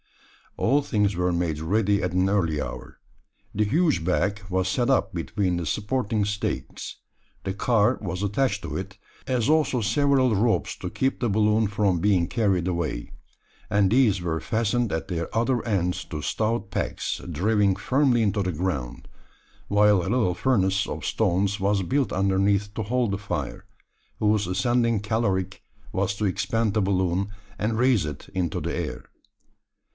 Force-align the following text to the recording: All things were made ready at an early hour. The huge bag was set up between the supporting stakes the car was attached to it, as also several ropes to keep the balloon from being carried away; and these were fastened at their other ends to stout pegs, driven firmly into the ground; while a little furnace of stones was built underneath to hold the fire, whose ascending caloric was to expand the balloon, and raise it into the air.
All 0.57 0.81
things 0.81 1.15
were 1.15 1.31
made 1.31 1.59
ready 1.59 2.01
at 2.03 2.11
an 2.11 2.27
early 2.27 2.59
hour. 2.61 2.99
The 3.53 3.63
huge 3.63 4.03
bag 4.03 4.41
was 4.49 4.67
set 4.67 4.89
up 4.89 5.13
between 5.13 5.55
the 5.57 5.65
supporting 5.65 6.25
stakes 6.25 6.97
the 7.43 7.53
car 7.53 7.97
was 8.01 8.21
attached 8.23 8.63
to 8.63 8.75
it, 8.75 8.97
as 9.27 9.47
also 9.47 9.79
several 9.81 10.35
ropes 10.35 10.75
to 10.77 10.89
keep 10.89 11.19
the 11.19 11.29
balloon 11.29 11.67
from 11.67 11.99
being 11.99 12.27
carried 12.27 12.67
away; 12.67 13.11
and 13.69 13.89
these 13.91 14.21
were 14.21 14.39
fastened 14.41 14.91
at 14.91 15.07
their 15.07 15.33
other 15.37 15.63
ends 15.65 16.03
to 16.05 16.21
stout 16.23 16.69
pegs, 16.71 17.21
driven 17.29 17.75
firmly 17.75 18.23
into 18.23 18.41
the 18.41 18.51
ground; 18.51 19.07
while 19.67 19.99
a 20.01 20.09
little 20.09 20.33
furnace 20.33 20.87
of 20.87 21.05
stones 21.05 21.59
was 21.59 21.83
built 21.83 22.11
underneath 22.11 22.73
to 22.73 22.81
hold 22.83 23.11
the 23.11 23.19
fire, 23.19 23.65
whose 24.19 24.47
ascending 24.47 24.99
caloric 24.99 25.61
was 25.93 26.15
to 26.15 26.25
expand 26.25 26.73
the 26.73 26.81
balloon, 26.81 27.29
and 27.59 27.77
raise 27.77 28.03
it 28.03 28.29
into 28.33 28.59
the 28.59 28.73
air. 28.75 29.05